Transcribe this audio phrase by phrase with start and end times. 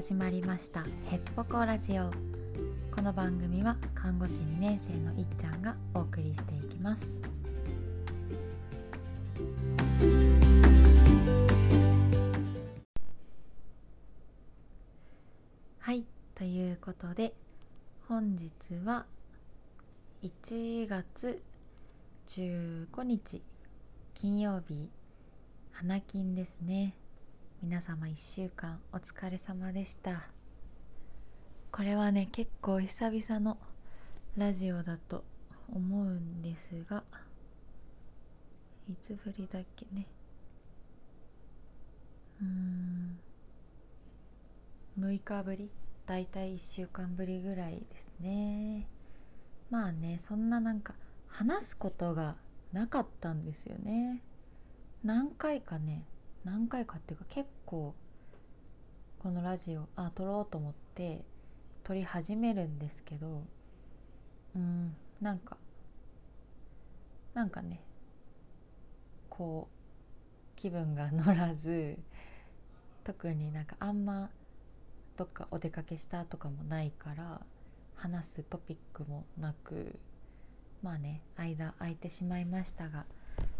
[0.00, 2.10] 始まりましたヘッポコラジオ。
[2.90, 7.18] この番組は看護師2年生のいっちゃんがお送りしていきます。
[15.80, 17.34] はいということで
[18.08, 18.50] 本日
[18.82, 19.04] は
[20.22, 21.42] 1月
[22.28, 23.42] 15日
[24.14, 24.88] 金曜日
[25.72, 26.94] 花金ですね。
[27.62, 30.30] 皆様1週間お疲れ様でした。
[31.70, 33.58] これはね結構久々の
[34.34, 35.24] ラジオだと
[35.70, 37.04] 思うんですが
[38.88, 40.06] いつぶりだっけね。
[42.40, 43.18] うん。
[44.98, 45.70] 6日ぶり。
[46.06, 48.88] だいたい1週間ぶりぐらいですね。
[49.68, 50.94] まあねそんななんか
[51.28, 52.36] 話すことが
[52.72, 54.22] なかったんですよね。
[55.04, 56.06] 何回かね
[56.44, 57.94] 何回かっていうか結構
[59.18, 61.24] このラジオあ撮ろうと思って
[61.84, 63.44] 撮り始めるんですけど
[64.56, 65.56] うんなんか
[67.34, 67.82] なんかね
[69.28, 71.98] こう気分が乗らず
[73.04, 74.30] 特になんかあんま
[75.16, 77.40] どっかお出かけしたとかもないから
[77.94, 79.98] 話すトピックもなく
[80.82, 83.04] まあね間空いてしまいましたが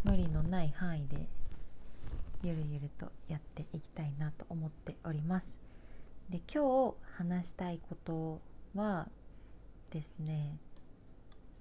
[0.03, 1.29] 無理のない範囲で
[2.43, 5.57] ゆるゆるとやっていきたいなと思っております。
[6.29, 8.41] で今日話したいこと
[8.73, 9.09] は
[9.89, 10.57] ですね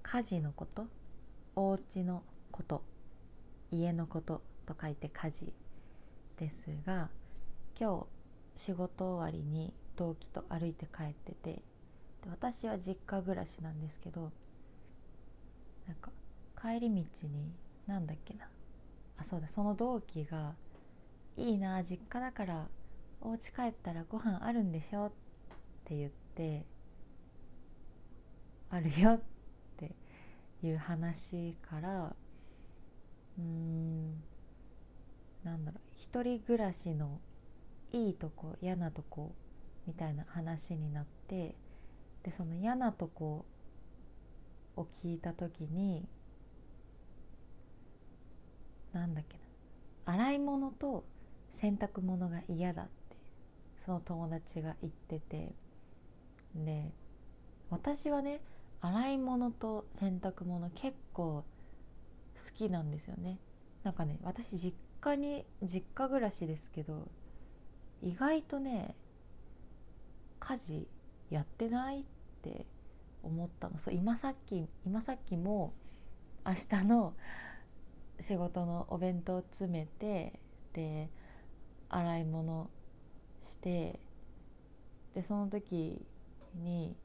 [0.03, 0.87] 家事のこと
[1.57, 2.83] お家のこと
[3.71, 5.53] 家のことと書いて家事
[6.39, 7.11] ですが
[7.79, 8.07] 今
[8.57, 11.63] 日仕事終わりに同期と歩いて帰っててで
[12.31, 14.31] 私は実家暮らしなんですけど
[15.87, 16.11] なんか
[16.61, 16.95] 帰り道
[17.29, 17.53] に
[17.87, 18.49] なんだっけな
[19.19, 20.55] あそうだその同期が
[21.41, 22.69] いいな実家だから
[23.23, 25.13] お家帰ったらご飯あるんでしょっ
[25.87, 26.67] て言って
[28.69, 29.21] あるよっ
[29.79, 29.95] て
[30.63, 32.15] いう話から
[33.39, 34.23] うん
[35.43, 37.21] なんだろう一人暮らしの
[37.93, 39.33] いいとこ嫌なとこ
[39.87, 41.55] みたいな話になって
[42.23, 43.47] でその嫌なとこ
[44.77, 46.07] を聞いた時に
[48.93, 49.39] なんだっけ
[50.07, 51.05] な洗い物と
[51.53, 53.17] 洗濯物が嫌だって
[53.79, 55.55] その友達が言ってて
[56.55, 56.93] で
[57.71, 58.41] 私はね
[58.81, 61.45] 洗い物と洗濯物結構好
[62.55, 63.39] きなんですよね。
[63.83, 67.09] なんかね私実家に実家暮らしですけど
[68.03, 68.95] 意外とね
[70.39, 70.89] 家事
[71.29, 72.05] やってないっ
[72.43, 72.67] て
[73.23, 73.79] 思ったの。
[73.79, 75.75] そう今さっき今さっきも
[76.47, 77.15] 明日の
[78.19, 80.41] 仕事のお弁当詰めて
[80.73, 81.11] で
[81.91, 82.71] 洗い物
[83.41, 84.01] して
[85.15, 86.01] でその時
[86.55, 86.97] に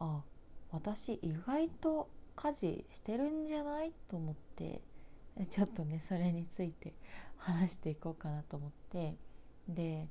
[0.00, 0.22] あ
[0.70, 3.92] 私意外と家事してるんじゃない？
[4.08, 4.80] と思って
[5.50, 6.94] ちょっとねそれについて
[7.38, 9.16] 話していこうかなと思って
[9.68, 10.08] で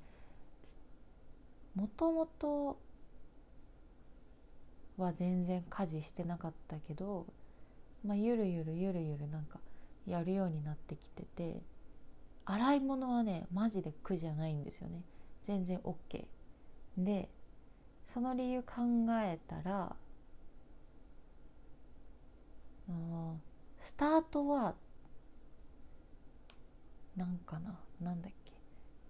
[1.75, 2.79] もともと
[4.97, 7.27] は全然家事してなかったけど、
[8.03, 9.59] まあ、ゆるゆるゆるゆるなんか
[10.07, 11.61] やるようになってきてて
[12.49, 15.01] 洗い物はねマジで苦じゃないんですよね。
[15.43, 16.25] 全然 OK
[16.97, 17.29] で
[18.13, 18.81] その理由考
[19.21, 19.95] えたら
[23.81, 24.75] スタートは
[27.17, 28.53] なんかななんだっけ。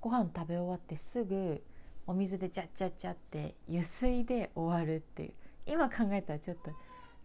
[0.02, 1.64] ご飯食べ終わってすぐ
[2.08, 5.34] お水でチャッチャッチャって湯水で終わるっていう。
[5.68, 6.72] 今考えたらちょっと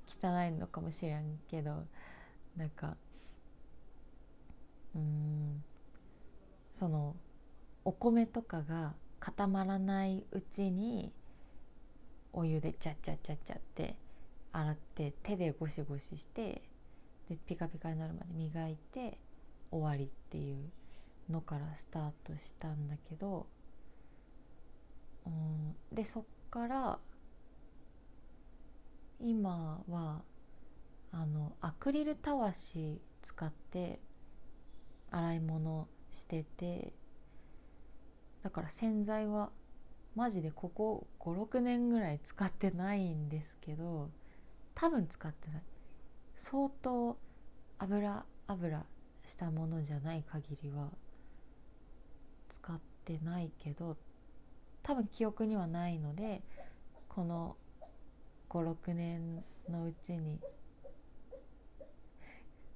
[0.07, 1.87] 汚いのかもしれんけど
[2.57, 2.97] なんか
[4.95, 5.65] うん。
[6.83, 7.15] その
[7.85, 11.13] お米とかが固まらないうちに
[12.33, 13.95] お湯でチャッチャッチャッチャって
[14.51, 16.61] 洗って手でゴシゴシして
[17.31, 19.17] でピカピカになるまで磨いて
[19.71, 20.73] 終わりっていう
[21.31, 23.47] のからスタートしたんだけど
[25.25, 26.99] うんでそっから
[29.21, 30.23] 今は
[31.13, 34.01] あのアクリルたわし使って
[35.13, 36.93] 洗い物してて
[38.43, 39.51] だから洗剤は
[40.15, 44.11] マジでここ56年ぐらい使ってないんですけど
[44.75, 45.63] 多分使ってない。
[46.37, 47.17] 相当
[47.79, 48.87] 油油
[49.27, 50.89] したものじゃない限りは
[52.49, 53.97] 使ってないけど
[54.83, 56.43] 多分記憶にはないので
[57.09, 57.57] この
[58.51, 60.41] 56年のうちに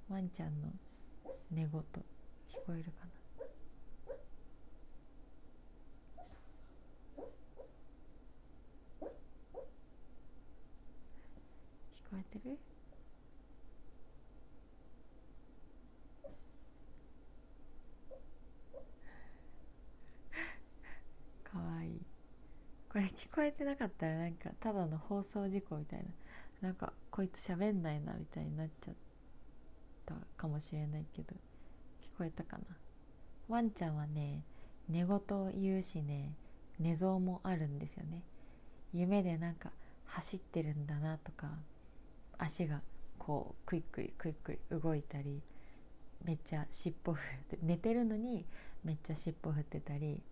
[0.08, 0.68] ワンちゃんの
[1.50, 1.82] 寝言聞こ
[2.70, 3.15] えるかな。
[12.16, 12.56] こえてる？
[21.44, 22.00] かわいい。
[22.90, 26.06] これ聞こえてなかったらなんかただの放送事故みたいな。
[26.62, 28.94] なんかこいつ喋んないなみたいになっちゃっ
[30.06, 31.36] たかもしれないけど。
[32.00, 32.64] 聞こえたかな？
[33.48, 34.42] ワンちゃんはね
[34.88, 36.34] 寝言を言うしね
[36.78, 38.22] 寝相もあるんですよね。
[38.94, 39.70] 夢でなんか
[40.06, 41.50] 走ってるんだなとか
[42.38, 42.80] 足が
[43.18, 45.42] こうクイクイクイクイ動いたり
[46.24, 48.44] めっちゃ尻尾振って寝てるのに
[48.84, 50.22] めっちゃ尻尾振ってたり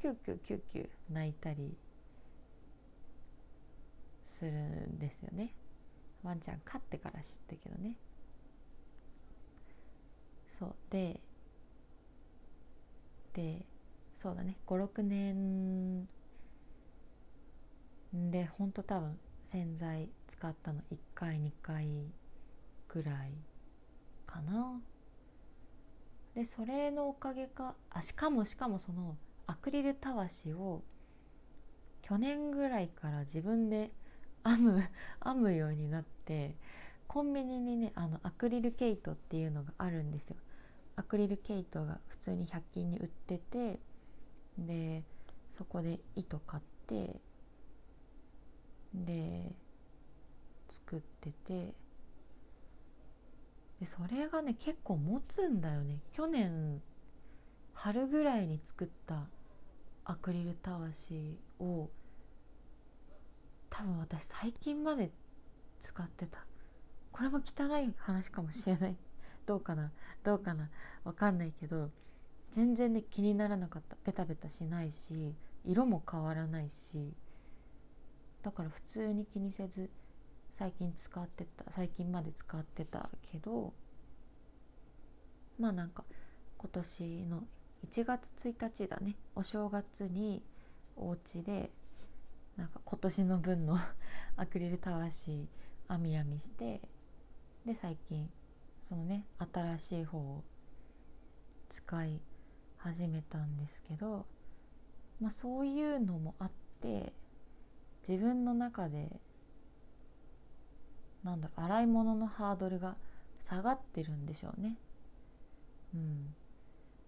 [0.00, 1.76] キュキュキュキュ泣いたり
[4.24, 5.54] するんですよね。
[6.22, 7.96] ワンちゃん飼ってから知ったけどね。
[10.48, 10.74] そう。
[10.90, 11.20] で
[13.32, 13.64] で
[14.18, 14.56] そうだね。
[14.66, 16.06] 56年
[18.12, 21.86] でほんと多分洗剤使ったの1回2回
[22.88, 23.32] ぐらい
[24.26, 24.80] かな。
[26.34, 29.16] でそれのおかげかあしかもしかもその
[29.46, 30.82] アクリルたわしを
[32.02, 33.92] 去年ぐらいから自分で
[34.44, 34.82] 編む
[35.24, 36.56] 編むようになって
[37.06, 40.36] コンビニにねあのアクリル毛糸っていうのがあるんですよ。
[40.96, 43.78] アクリル毛糸が普通に100均に売ってて
[44.58, 45.04] で
[45.50, 47.20] そこで糸買って
[49.04, 49.54] で
[50.68, 51.74] 作ってて。
[53.78, 56.00] でそれがね結構持つんだよね。
[56.12, 56.80] 去年
[57.74, 59.28] 春ぐらいに作った
[60.04, 61.90] アクリルたわしを
[63.68, 65.10] 多分私最近まで
[65.78, 66.46] 使ってた。
[67.12, 68.96] これも汚い話かもしれない。
[69.44, 69.92] どうかな？
[70.24, 70.70] どうかな？
[71.04, 71.90] わかんないけど
[72.50, 73.98] 全然ね気にならなかった。
[74.04, 75.34] ベタベタしないし
[75.66, 77.12] 色も変わらないし。
[78.46, 79.90] だから普通に気にせず
[80.52, 83.72] 最近使ってた最近まで使ってたけど
[85.58, 86.04] まあなんか
[86.56, 87.42] 今年の
[87.90, 89.16] 1月1日だね。
[89.34, 90.44] お正月に
[90.94, 91.72] お家で
[92.56, 93.76] なんか今年の分の
[94.36, 95.48] アクリルたわし
[95.88, 96.80] 編み編みして
[97.64, 98.30] で最近
[98.80, 100.44] そのね新しい方を
[101.68, 102.20] 使い
[102.76, 104.24] 始めたんですけど、
[105.20, 107.12] まあ、そういうのもあって
[108.06, 109.20] 自分の中で
[111.24, 112.96] なんだろう洗い物のハードルが
[113.40, 114.76] 下がってるんでしょうね。
[115.94, 116.34] うん、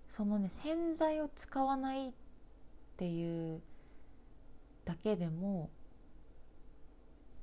[0.09, 2.12] そのね洗剤を使わないっ
[2.97, 3.61] ていう
[4.85, 5.71] だけでも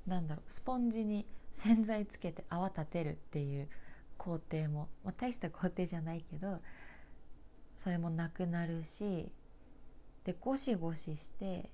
[0.06, 3.68] なんだろうスポンジに洗剤つけて泡立てるっていう
[4.18, 6.60] 工程も、まあ、大した工程じゃないけど
[7.76, 9.30] それもなくなるし
[10.24, 11.70] でゴシゴシして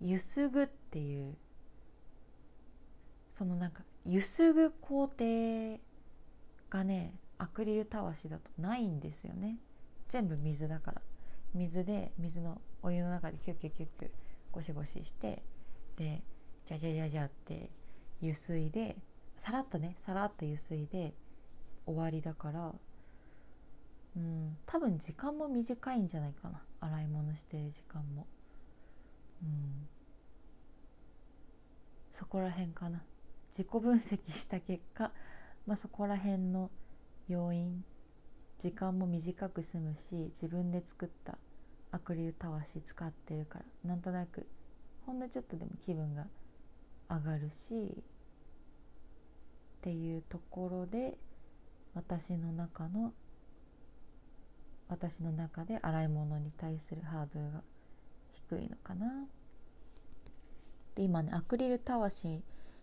[0.00, 1.36] ゆすぐっていう
[3.30, 5.78] そのなんかゆすぐ工程
[6.70, 9.58] がねアクリルたわしだとないんですよね。
[10.08, 11.02] 全部水だから。
[11.54, 14.10] 水で水のお湯の中でキュッキュッキュッキュッ
[14.52, 15.42] ゴシゴシして
[15.96, 16.22] で
[16.66, 17.70] じゃじゃじゃじゃって
[18.20, 18.96] ゆすいで
[19.36, 21.14] さらっとねさらっとゆすいで
[21.86, 22.72] 終わりだから
[24.16, 26.62] うん多分時間も短いんじゃないかな。
[26.80, 28.26] 洗い物してる時間も。
[29.42, 29.88] うん。
[32.10, 33.02] そこら辺かな。
[33.50, 35.12] 自己分析した結果、
[35.66, 36.70] まあ、そこら辺の
[37.28, 37.84] 要因
[38.58, 41.38] 時間も短く済むし自分で作った
[41.90, 44.46] アクリルたわし使ってるからなんとなく
[45.06, 46.26] ほんのちょっとでも気分が
[47.08, 48.04] 上がるしっ
[49.80, 51.16] ていうところで
[51.94, 53.12] 私の中の
[54.88, 57.62] 私の中で洗い物に対するハードルが
[58.48, 59.26] 低いのかな。
[60.94, 62.42] で今ねアクリルたわし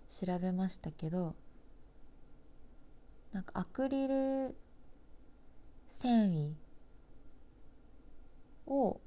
[0.10, 1.36] 調べましたけど
[3.34, 4.56] なんかアクリル
[5.90, 6.54] 繊維
[8.68, 9.02] を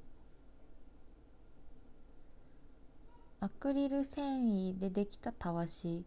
[3.40, 6.04] アクリル繊維でできたたわし、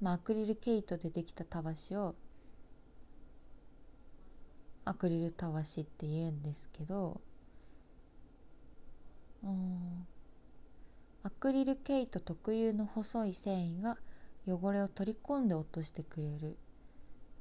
[0.00, 2.14] まあ、アクリル毛糸でできたたわしを
[4.84, 7.20] アクリルたわしって言うんですけど
[9.42, 10.06] うん。
[11.22, 13.98] アクリル毛糸特有の細い繊維が
[14.46, 16.56] 汚れを取り込んで落としてくれる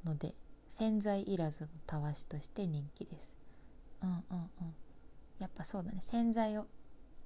[0.04, 0.36] ので
[0.68, 3.36] 洗剤いらずのたわしとして人気です。
[4.04, 4.76] うんうんうん。
[5.40, 6.00] やっぱそうだね。
[6.02, 6.68] 洗剤を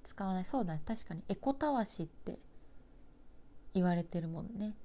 [0.03, 0.45] 使わない。
[0.45, 0.81] そうだね。
[0.85, 2.39] 確かにエコたわしって
[3.73, 4.75] 言われてるもんね。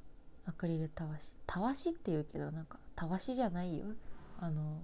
[0.46, 1.34] アクリルたわし。
[1.46, 3.86] たわしって言うけどなんかたわしじゃないよ。
[4.40, 4.80] あの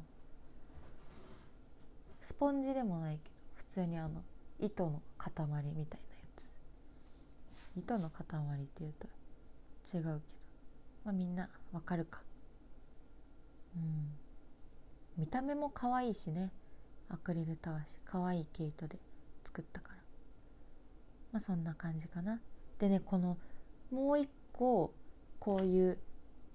[2.20, 4.22] スポンジでもないけど普通にあの
[4.58, 5.32] 糸の塊
[5.74, 6.54] みたいなやつ。
[7.76, 8.24] 糸の塊
[8.62, 9.08] っていうと
[9.96, 10.12] 違うけど、
[11.04, 12.22] まあ、みんなわかるか。
[13.76, 14.16] うん。
[15.16, 16.52] 見た目も可愛いしね。
[17.08, 17.98] アクリルたわし。
[18.04, 18.98] 可愛い毛糸で
[19.44, 19.94] 作ったから。
[21.32, 22.40] まあそんな感じかな。
[22.78, 23.38] でねこの
[23.90, 24.92] もう一個
[25.38, 25.98] こういう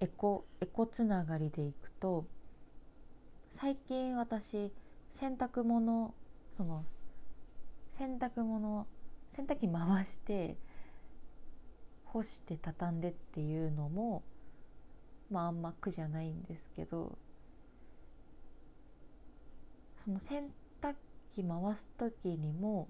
[0.00, 2.26] エコエコつながりでいくと
[3.50, 4.72] 最近私
[5.10, 6.14] 洗濯物
[6.50, 6.84] その
[8.00, 8.86] 洗濯物
[9.28, 10.56] 洗濯機回して
[12.04, 14.22] 干して畳んでっていうのも
[15.30, 17.18] まああんま苦じゃないんですけど
[19.98, 20.48] その洗
[20.80, 20.94] 濯
[21.28, 22.88] 機回す時にも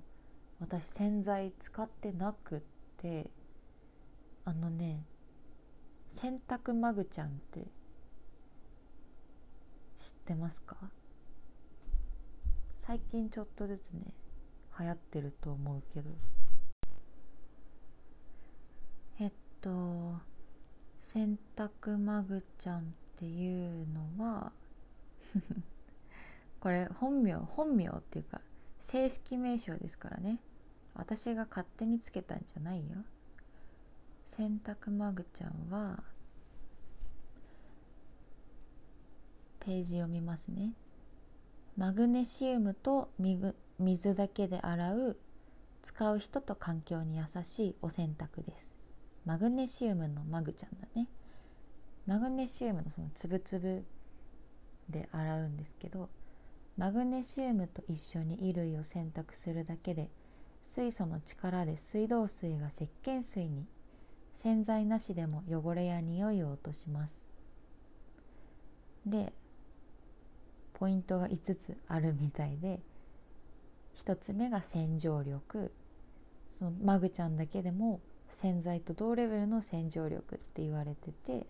[0.61, 2.63] 私洗剤使ってなくっ
[2.97, 3.33] て
[4.45, 5.05] あのね
[6.07, 7.67] 洗濯マグちゃんって
[9.97, 10.77] 知ってますか？
[12.77, 14.15] 最近ちょっとずつね
[14.81, 16.11] 流行ってると思うけど。
[19.21, 20.15] えっと
[21.03, 22.83] 洗濯マグちゃんっ
[23.17, 24.53] ていうのは
[26.61, 28.41] これ本名本名っていうか
[28.79, 30.41] 正式名称ですからね。
[30.95, 33.05] 私が勝手につけたんじゃないよ。
[34.25, 36.03] 洗濯マグちゃんは
[39.61, 40.75] ページ読みますね。
[41.77, 43.11] マグネシウムと
[43.81, 45.17] 水だけで洗う
[45.81, 48.77] 使う人と環境に優しいお洗濯です。
[49.25, 51.09] マグネシウムのマグちゃんだね。
[52.07, 53.85] マグネシウムのそのつぶつぶ
[54.91, 56.11] で洗うんですけど
[56.77, 60.11] マグネシウムと一緒に衣類を洗濯するだけで
[60.63, 63.67] 水素の力で水道水が石鹸水に
[64.35, 67.27] 洗剤なしでも汚れや匂いを落とします。
[69.07, 69.33] で
[70.75, 72.81] ポイントが5つあるみたいで
[74.05, 75.73] 1つ目が洗浄力。
[76.53, 81.47] そのマグちゃんだけでも洗剤と同レベルの洗浄力って言われてて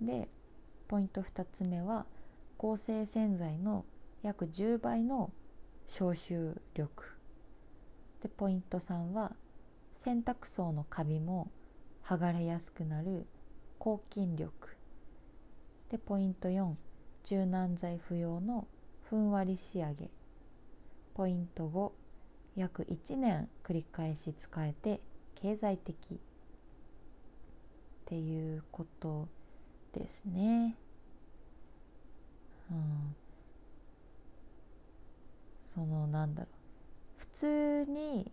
[0.00, 0.28] で
[0.88, 2.06] ポイント2つ目は
[2.56, 3.84] 合成洗剤の
[4.22, 5.32] 約10倍の
[5.86, 7.16] 消臭力。
[8.22, 9.32] でポイント3は
[9.94, 11.50] 洗濯槽のカビも
[12.04, 13.26] 剥がれやすくなる
[13.78, 14.76] 抗菌力。
[15.90, 16.74] でポイント4
[17.24, 18.66] 柔軟剤不要の
[19.08, 20.10] ふんわり仕上げ。
[21.16, 21.92] ポイント5
[22.56, 25.00] 約1年繰り返し使えて
[25.34, 26.18] 経済的っ
[28.04, 29.26] ていうこと
[29.94, 30.76] ですね。
[32.70, 33.16] うん
[35.64, 36.54] そのなんだろう
[37.16, 38.30] 普通に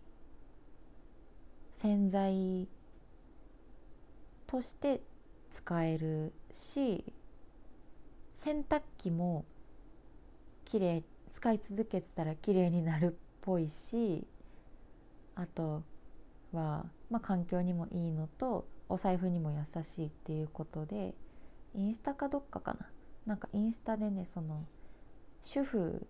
[1.72, 2.68] 洗剤
[4.46, 5.00] として
[5.48, 7.02] 使えるし
[8.34, 9.46] 洗濯機も
[10.66, 11.02] 綺麗
[11.34, 14.24] 使い続けてたら綺麗になるっぽいし
[15.34, 15.82] あと
[16.52, 21.12] は、まあ、環境にもいいのとお財布にも優しいっていうことで
[21.74, 22.88] インスタかどっかかな。
[23.26, 24.64] なんかインスタでねその
[25.42, 26.06] 主婦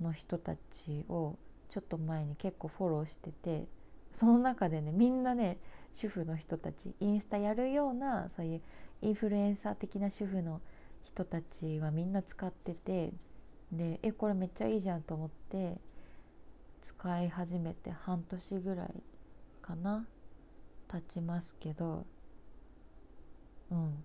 [0.00, 1.36] の人たちを
[1.68, 3.66] ちょっと前に結構フォローしてて
[4.12, 5.58] その中でねみんなね
[5.92, 8.62] 主婦の人たちインスタやるようなそういう
[9.02, 10.60] インフルエンサー的な主婦の
[11.02, 13.14] 人たちはみんな使ってて
[13.76, 15.78] でえこれめっちゃいいじゃんと思って
[16.80, 18.88] 使い始めて半年ぐらい
[19.62, 20.06] かな
[20.88, 22.04] 経ちますけど
[23.70, 24.04] うん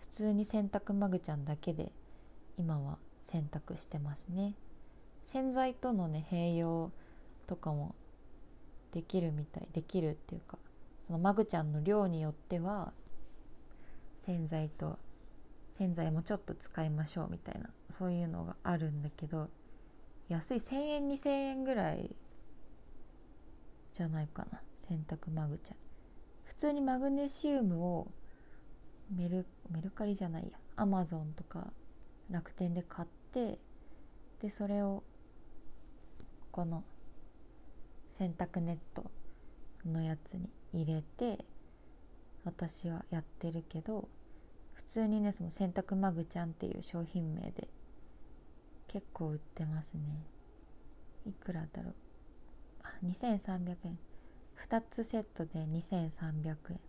[0.00, 1.92] 普通に洗濯マグちゃんだけで
[2.56, 4.54] 今は洗濯してますね。
[5.22, 6.90] 洗剤とのね併用
[7.46, 7.94] とかも
[8.92, 10.58] できるみたいできるっていうか
[11.00, 12.92] そのマグちゃんの量によっては
[14.18, 14.98] 洗剤と
[15.70, 19.48] 洗剤もちょっと使いましょうみたいなそういうのがあるんだけど
[20.28, 22.14] 安い1,000円2,000円ぐらい
[23.92, 24.60] じゃないかな。
[24.78, 25.76] 洗濯マグちゃん
[26.44, 28.10] 普通にマグネシウムを
[29.14, 30.58] メルメルカリじゃないや。
[30.76, 31.72] アマゾンとか
[32.30, 33.58] 楽天で買って
[34.40, 35.02] でそれを
[36.50, 36.84] この
[38.08, 39.10] 洗濯ネット
[39.84, 41.44] のやつに入れて
[42.44, 44.08] 私はやってるけど
[44.74, 47.68] 普通にねその洗濯マグちゃんっていう商品名で
[48.92, 50.26] 結構売ってますね。
[51.24, 51.94] いくらだろう。
[52.82, 53.98] あ2300円。
[54.66, 56.80] 2つセットで2300円。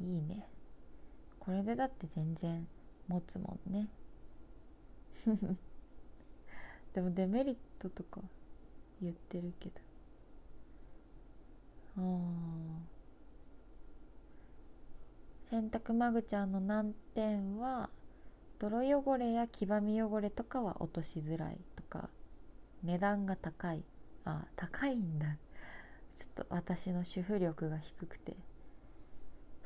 [0.00, 0.48] いいね。
[1.38, 2.66] これでだって全然
[3.06, 3.88] 持つもんね。
[6.92, 8.20] でもデメリットとか
[9.00, 9.80] 言ってるけど。
[11.98, 12.00] あ
[15.44, 17.90] 洗濯マグちゃんの難点は
[18.58, 22.10] 泥汚れや黄ばみ汚れとかは落としづらいとか。
[22.82, 23.84] 値段が高い。
[24.24, 25.36] あ高いんだ。
[26.14, 28.36] ちょっと私の主婦力が低くて。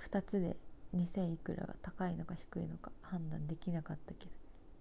[0.02, 0.56] 2つで
[0.94, 4.32] 2,000いくらが高いのか低いのか判断できなかったけど。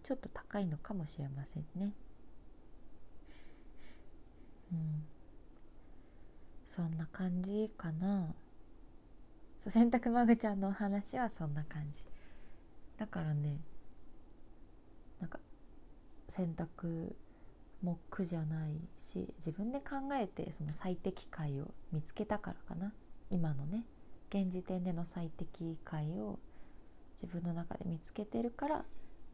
[0.03, 1.93] ちょっと高いのかもしれませんね。
[4.73, 5.05] うん。
[6.65, 8.33] そんな感じかな。
[9.57, 12.03] そう洗濯マグちゃんのお話はそんな感じ。
[12.97, 13.59] だからね
[15.21, 15.39] なんか
[16.27, 17.13] 洗濯
[17.81, 22.93] も苦じゃないし自分で考えてその最適解を見つけたからかな。
[23.29, 23.85] 今のね
[24.29, 26.39] 現時点での最適解を
[27.13, 28.85] 自分の中で見つけてるから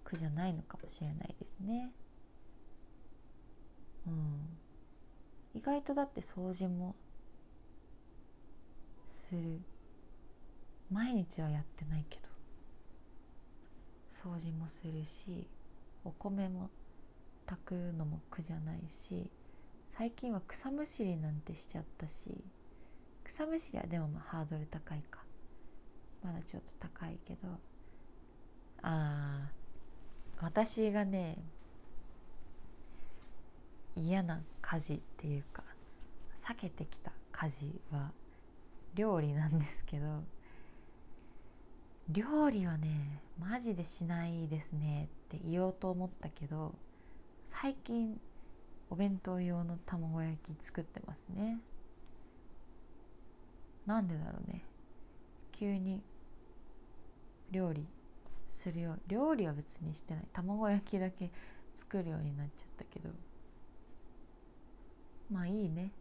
[0.03, 1.91] 苦じゃないのかもしれないですね。
[4.05, 4.57] うん、
[5.53, 6.95] 意外とだって掃除も
[9.07, 9.61] する。
[10.89, 12.27] 毎日はやってないけど
[14.23, 15.47] 掃除もするし
[16.03, 16.69] お米も
[17.45, 19.29] 炊くのも苦じゃないし
[19.87, 22.43] 最近は草むしりなんてしちゃったし
[23.23, 25.19] 草むしりはでもまあハードル高いか。
[26.23, 27.47] まだちょっと高いけど。
[28.81, 31.37] あー私がね
[33.95, 35.63] 嫌な家事っていうか
[36.35, 38.11] 避けてきた家事は
[38.93, 40.23] 料理なんですけど
[42.09, 45.09] 料理はねマジでしないですね。
[45.27, 46.73] って言おうと思ったけど
[47.43, 48.19] 最近
[48.89, 51.59] お弁当用の卵焼き作ってますね。
[53.85, 54.63] なんでだろうね。
[55.51, 56.01] 急に
[57.51, 57.85] 料理
[58.51, 60.23] するよ料理は別にしてない。
[60.31, 61.29] 卵焼きだけ
[61.75, 63.09] 作るようになっちゃったけど
[65.29, 65.91] まあいいね。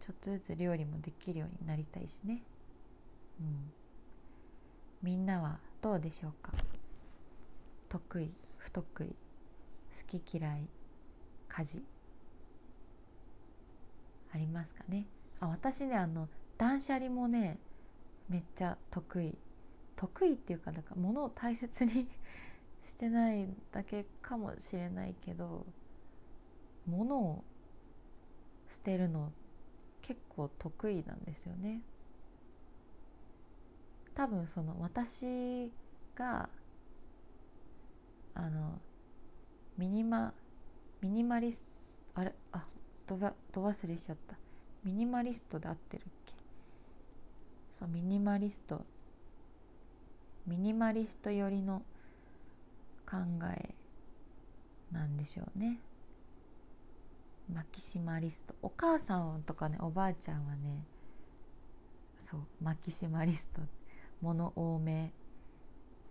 [0.00, 2.42] ちょっとずつ料理もできるようになりたいしね。
[3.40, 3.72] うん。
[5.02, 6.52] みんなはどうでしょうか？
[7.88, 8.32] 得意。
[8.58, 10.68] 不得意好き嫌い
[11.48, 11.82] 家事。
[14.32, 15.06] ありますかね？
[15.40, 17.58] あ私ねあの断捨離もね
[18.28, 19.36] めっちゃ得意。
[19.96, 22.08] 得意っていうかなんか物を大切に
[22.84, 25.66] してないだけかもしれないけど
[26.86, 27.44] 物を
[28.68, 29.32] 捨てるの
[30.02, 31.82] 結構得意なんですよね。
[34.14, 35.72] 多分その私
[36.14, 36.48] が
[38.38, 38.78] あの
[39.76, 40.32] ミニマ
[41.00, 41.64] ミニマリス
[42.14, 42.64] あれあ
[43.06, 44.36] どばど忘れしちゃった。
[44.84, 46.34] ミニマリストで合ってるっけ？
[47.78, 48.86] そうミニマリスト。
[50.46, 51.82] ミニマリスト寄りの
[53.04, 53.16] 考
[53.56, 53.74] え
[54.92, 55.80] なんでしょうね。
[57.52, 58.54] マキシマリスト。
[58.62, 60.84] お母さんとかねおばあちゃんはね
[62.18, 63.62] そうマキシマリスト。
[64.20, 65.12] 物多め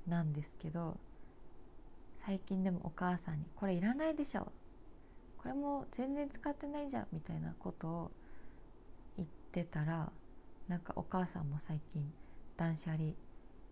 [0.07, 0.97] なんですけど
[2.17, 4.51] 最近でもお母さんに「これいらないでしょ」
[5.39, 8.12] 「これも全然使ってないじゃん」みたいなことを
[9.15, 10.12] 言ってたら
[10.67, 12.12] なんかお母さんも最近
[12.58, 13.13] 断捨離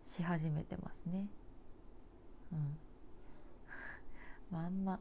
[0.05, 1.27] し始めてますね。
[2.53, 2.77] うん。
[4.51, 4.99] まああんま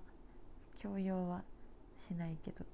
[0.77, 1.45] 強要は
[1.97, 2.65] しないけど。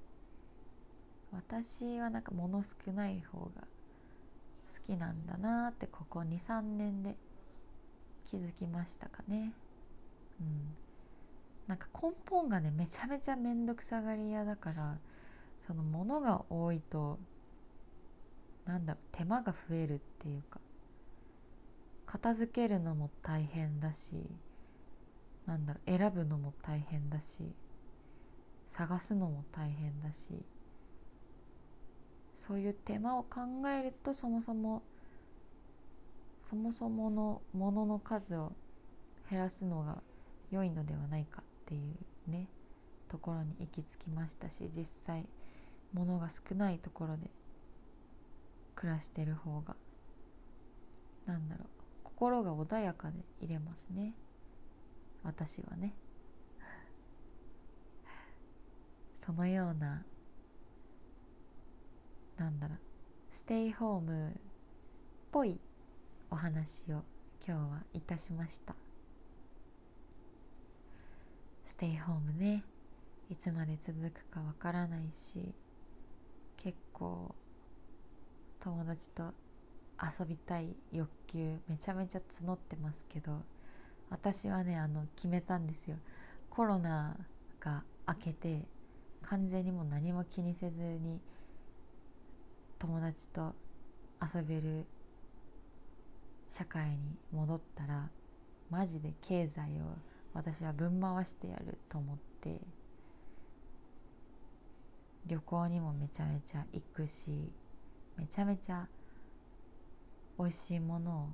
[1.31, 7.15] 私はなんか物少ない方が好きなんだなってここ23年で
[8.25, 9.53] 気づきましたかね。
[10.41, 10.75] うん。
[11.71, 14.97] なんか根本がねめちゃめちゃ面倒くさがり屋だから
[15.65, 17.17] そのものが多いと
[18.65, 20.59] なんだろう手間が増えるっていうか
[22.05, 24.25] 片付けるのも大変だし
[25.45, 27.53] なんだろう選ぶのも大変だし
[28.67, 30.43] 探すのも大変だし
[32.35, 34.83] そういう手間を考えるとそもそも
[36.43, 38.51] そもそものものの数を
[39.29, 40.01] 減らすのが
[40.51, 42.47] 良いのではないかっていうね
[43.09, 45.25] ところに行き着きましたし実際
[45.93, 47.29] 物が少ないところで
[48.75, 49.75] 暮らしてる方が
[51.25, 51.67] なんだろう
[52.03, 54.13] 心が穏やかでいれますね。
[55.23, 55.95] 私はね。
[59.25, 60.05] そのような
[62.37, 62.79] なんだろう
[63.31, 64.33] ステイホームっ
[65.31, 65.59] ぽい
[66.29, 67.03] お話を
[67.45, 68.75] 今日はいたしました。
[71.71, 72.65] ステイホームね。
[73.29, 75.53] いつまで続くかわからないし
[76.57, 77.33] 結構
[78.59, 79.31] 友達と
[80.19, 83.43] 遊びたい欲求めちゃめちゃ募ってますけど
[84.09, 85.95] 私はねあの決めたんですよ。
[86.49, 87.15] コロナ
[87.61, 88.65] が明けて
[89.21, 91.21] 完全にもう何も気にせずに
[92.79, 93.55] 友達と
[94.21, 94.85] 遊べる
[96.49, 96.97] 社会に
[97.31, 98.09] 戻ったら
[98.69, 102.61] マジで経済を私はぶん回してやると思って
[105.25, 107.51] 旅行にもめちゃめちゃ行くし
[108.17, 108.87] めちゃめちゃ
[110.39, 111.29] 美味しいものを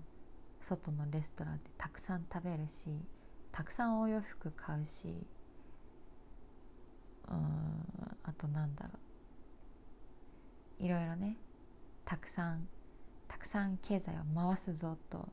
[0.61, 2.89] 外のレストランでたくさん食べるし
[3.51, 5.07] たくさんお洋服買うし
[7.29, 7.37] うん
[8.23, 8.91] あとなんだろ
[10.79, 10.83] う。
[10.83, 11.37] いろいろね
[12.05, 12.67] たくさん
[13.27, 15.27] たくさん経済を回すぞと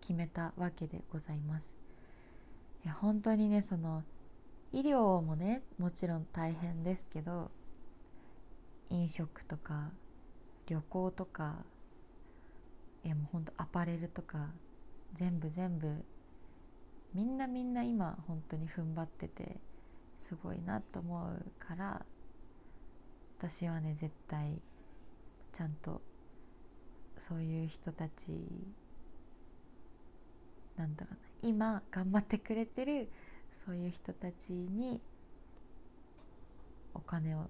[0.00, 1.74] 決めたわけでございます。
[2.88, 4.02] いや本当にねその
[4.72, 7.50] 医療もねもちろん大変ですけど
[8.88, 9.90] 飲食とか
[10.66, 11.66] 旅行とか
[13.04, 14.48] いやもうほんとアパレルとか
[15.12, 16.02] 全部全部
[17.12, 19.58] みんなみんな今本当に踏ん張ってて
[20.16, 22.06] すごいなと思うから
[23.38, 24.62] 私はね絶対
[25.52, 26.00] ちゃんと
[27.18, 28.30] そういう人たち
[30.78, 33.08] なんだろうな今頑張ってくれてる
[33.52, 35.00] そういう人たちに
[36.94, 37.48] お金を。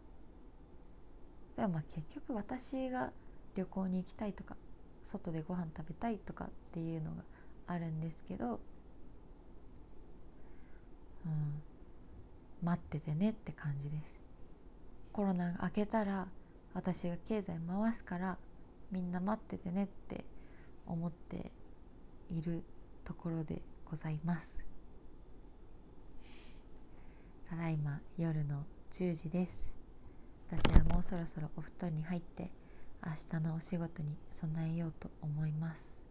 [1.56, 3.10] でもまあ結局私が
[3.54, 4.56] 旅行に行きたいとか
[5.02, 7.22] 外でご飯食べたいとかっていうのが
[7.66, 8.60] あるんですけど、
[11.26, 11.62] うん、
[12.62, 14.20] 待っててねって感じです。
[15.12, 16.28] コロナが明けたら
[16.74, 18.38] 私が経済回すから
[18.92, 20.24] みんな待っててねって
[20.86, 21.50] 思って
[22.28, 22.62] いる
[23.04, 24.60] ところでございます。
[27.48, 29.72] ただいま夜の10時です。
[30.50, 32.50] 私はもうそろそろお布団に入って
[33.04, 36.02] 明日のお仕事に備えようと思います。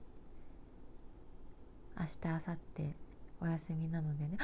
[2.00, 2.96] 明日明後日
[3.42, 4.38] お休みなのでね。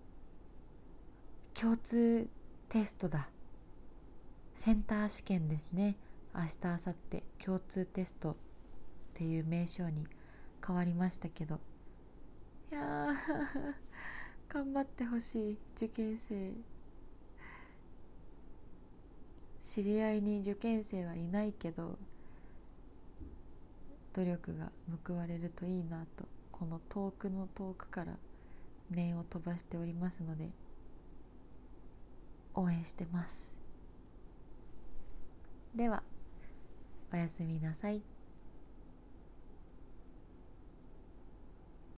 [1.54, 2.28] 共通
[2.68, 3.30] テストだ。
[4.54, 5.96] センター試験ですね。
[6.34, 8.36] 明日明後日共通テストっ
[9.14, 10.06] ていう名称に
[10.66, 11.60] 変わりましたけど
[12.70, 13.14] いや
[14.48, 16.52] 頑張ってほしい受験生。
[19.62, 21.98] 知り合いに受験生はいないけど
[24.14, 24.70] 努力が
[25.04, 26.24] 報われるといいなと。
[26.52, 28.16] この遠くの遠くから
[28.90, 30.48] 念を飛ばしておりますので
[32.54, 33.54] 応援してます。
[35.74, 36.02] では
[37.12, 38.15] おやすみなさい。